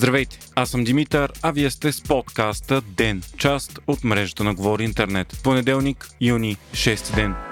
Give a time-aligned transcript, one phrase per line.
[0.00, 4.84] Здравейте, аз съм Димитър, а вие сте с подкаста ДЕН, част от мрежата на Говори
[4.84, 5.40] Интернет.
[5.44, 7.49] Понеделник, юни, 6 ден.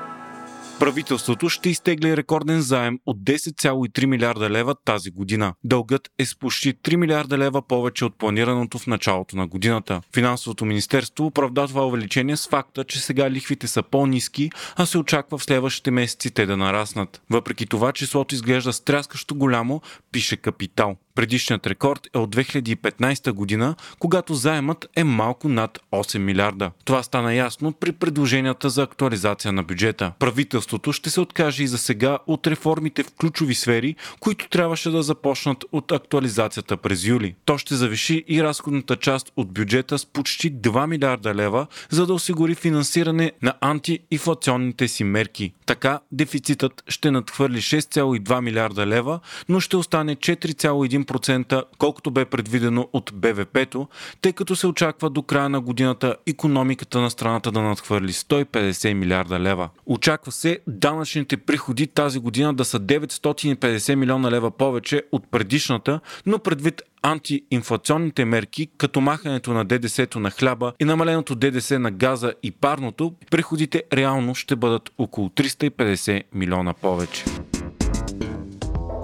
[0.80, 5.54] Правителството ще изтегли рекорден заем от 10,3 милиарда лева тази година.
[5.64, 10.00] Дългът е с почти 3 милиарда лева повече от планираното в началото на годината.
[10.14, 15.38] Финансовото министерство оправда това увеличение с факта, че сега лихвите са по-низки, а се очаква
[15.38, 17.22] в следващите месеци те да нараснат.
[17.30, 20.96] Въпреки това числото изглежда стряскащо голямо, пише Капитал.
[21.14, 26.70] Предишният рекорд е от 2015 година, когато заемът е малко над 8 милиарда.
[26.84, 30.12] Това стана ясно при предложенията за актуализация на бюджета.
[30.18, 35.02] Правителството ще се откаже и за сега от реформите в ключови сфери, които трябваше да
[35.02, 37.34] започнат от актуализацията през юли.
[37.44, 42.14] То ще завиши и разходната част от бюджета с почти 2 милиарда лева, за да
[42.14, 45.52] осигури финансиране на антиинфлационните си мерки.
[45.66, 52.88] Така дефицитът ще надхвърли 6,2 милиарда лева, но ще остане 4,1 1%, колкото бе предвидено
[52.92, 53.88] от БВП-то,
[54.20, 59.40] тъй като се очаква до края на годината економиката на страната да надхвърли 150 милиарда
[59.40, 59.68] лева.
[59.86, 66.38] Очаква се данъчните приходи тази година да са 950 милиона лева повече от предишната, но
[66.38, 72.50] предвид антиинфлационните мерки, като махането на ДДС-то на хляба и намаленото ДДС на газа и
[72.50, 77.24] парното, приходите реално ще бъдат около 350 милиона повече.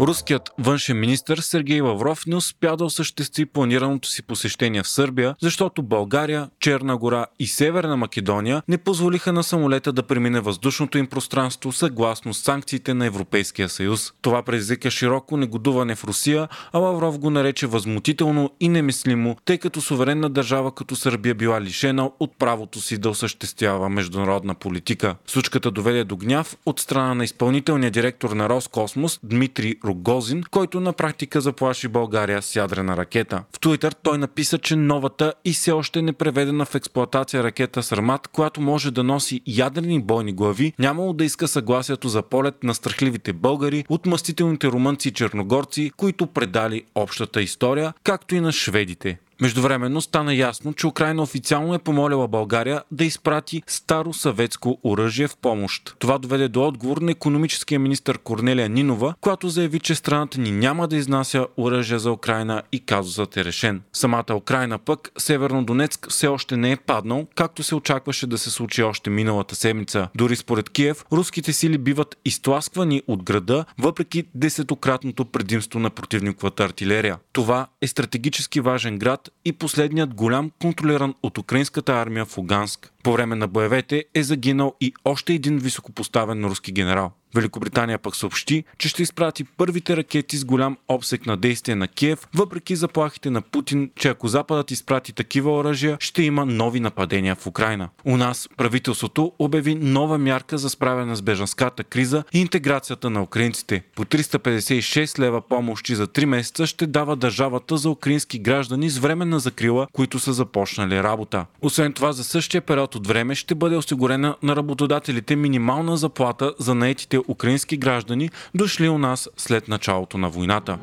[0.01, 5.83] Руският външен министр Сергей Лавров не успя да осъществи планираното си посещение в Сърбия, защото
[5.83, 11.73] България, Черна гора и Северна Македония не позволиха на самолета да премине въздушното им пространство
[11.73, 14.13] съгласно санкциите на Европейския съюз.
[14.23, 19.81] Това предизвика широко негодуване в Русия, а Лавров го нарече възмутително и немислимо, тъй като
[19.81, 25.17] суверенна държава като Сърбия била лишена от правото си да осъществява международна политика.
[25.27, 30.93] Случката доведе до гняв от страна на изпълнителния директор на Роскосмос Дмитрий Рогозин, който на
[30.93, 33.45] практика заплаши България с ядрена ракета.
[33.57, 38.29] В Туитър той написа, че новата и все още не преведена в експлоатация ракета Сармат,
[38.29, 43.33] която може да носи ядрени бойни глави, нямало да иска съгласието за полет на страхливите
[43.33, 49.19] българи, от мъстителните румънци и черногорци, които предали общата история, както и на шведите.
[49.41, 55.37] Междувременно стана ясно, че Украина официално е помолила България да изпрати старо съветско оръжие в
[55.37, 55.97] помощ.
[55.99, 60.89] Това доведе до отговор на економическия министр Корнелия Нинова, която заяви, че страната ни няма
[60.89, 63.83] да изнася оръжие за Украина и казусът е решен.
[63.93, 68.51] Самата Украина пък, Северно Донецк, все още не е паднал, както се очакваше да се
[68.51, 70.09] случи още миналата седмица.
[70.15, 77.19] Дори според Киев, руските сили биват изтласквани от града, въпреки десетократното предимство на противниковата артилерия.
[77.33, 82.93] Това е стратегически важен град, и последният голям контролиран от украинската армия в Луганск.
[83.03, 87.13] По време на боевете е загинал и още един високопоставен руски генерал.
[87.35, 92.29] Великобритания пък съобщи, че ще изпрати първите ракети с голям обсек на действие на Киев,
[92.35, 97.47] въпреки заплахите на Путин, че ако Западът изпрати такива оръжия, ще има нови нападения в
[97.47, 97.89] Украина.
[98.05, 103.83] У нас правителството обяви нова мярка за справяне с бежанската криза и интеграцията на украинците.
[103.97, 109.39] По 356 лева помощи за 3 месеца ще дава държавата за украински граждани с временна
[109.39, 111.47] закрила, които са започнали работа.
[111.63, 116.75] Освен това, за същия период от време ще бъде осигурена на работодателите минимална заплата за
[116.75, 120.79] наетите украински граждани, дошли у нас след началото на войната.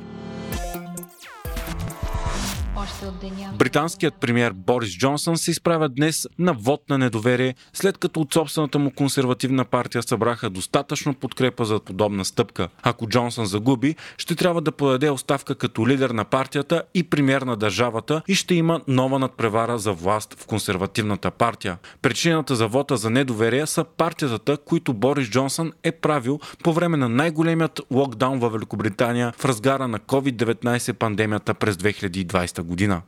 [3.53, 8.79] Британският премьер Борис Джонсън се изправя днес на вод на недоверие, след като от собствената
[8.79, 12.69] му консервативна партия събраха достатъчно подкрепа за подобна стъпка.
[12.83, 17.55] Ако Джонсън загуби, ще трябва да подаде оставка като лидер на партията и премьер на
[17.55, 21.77] държавата и ще има нова надпревара за власт в консервативната партия.
[22.01, 27.09] Причината за вота за недоверие са партията, които Борис Джонсън е правил по време на
[27.09, 32.70] най-големият локдаун във Великобритания в разгара на COVID-19 пандемията през 2020 година.
[32.71, 33.03] 五 g 呢？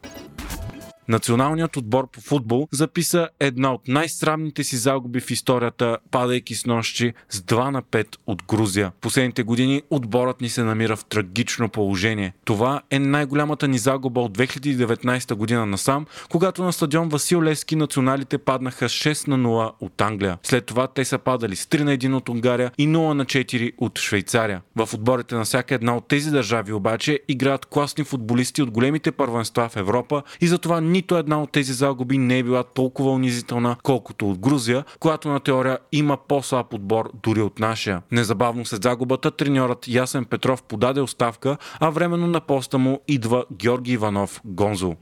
[1.08, 7.14] Националният отбор по футбол записа една от най-срамните си загуби в историята, падайки с нощи
[7.30, 8.92] с 2 на 5 от Грузия.
[9.02, 12.34] Последните години отборът ни се намира в трагично положение.
[12.46, 18.38] Това е най-голямата ни загуба от 2019 година насам, когато на стадион Васил Лески националите
[18.38, 20.38] паднаха 6 на 0 от Англия.
[20.44, 23.72] След това те са падали с 3 на 1 от Унгария и 0 на 4
[23.78, 24.62] от Швейцария.
[24.76, 29.70] В отборите на всяка една от тези държави обаче играят класни футболисти от големите първенства
[29.70, 34.30] в Европа и затова нито една от тези загуби не е била толкова унизителна, колкото
[34.30, 38.02] от Грузия, която на теория има по-слаб отбор дори от нашия.
[38.12, 43.92] Незабавно след загубата треньорът Ясен Петров подаде оставка, а временно на поста му идва Георги
[43.92, 44.96] Иванов Гонзо.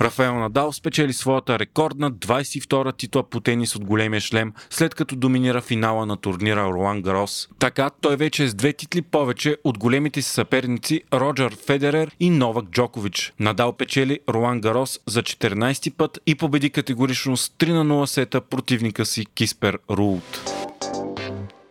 [0.00, 5.60] Рафаел Надал спечели своята рекордна 22-та титла по тенис от големия шлем, след като доминира
[5.60, 7.48] финала на турнира Ролан Гарос.
[7.58, 12.30] Така той вече е с две титли повече от големите си съперници Роджер Федерер и
[12.30, 13.32] Новак Джокович.
[13.40, 18.40] Надал печели Ролан Гарос за 14 път и победи категорично с 3 на 0 сета
[18.40, 20.65] противника си Киспер Рулт.